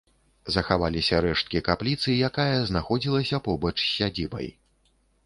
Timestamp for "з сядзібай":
3.83-4.47